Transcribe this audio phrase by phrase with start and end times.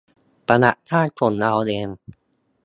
[0.47, 1.87] -ประหยัดค่าส่งเราเอง